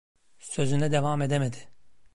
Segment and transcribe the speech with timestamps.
[0.39, 1.57] Sözüne devam edemedi.